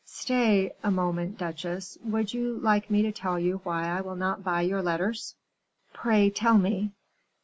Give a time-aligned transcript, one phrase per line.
[0.03, 4.43] "Stay a moment, duchesse; would you like me to tell you why I will not
[4.43, 5.35] buy your letters?"
[5.93, 6.91] "Pray tell me."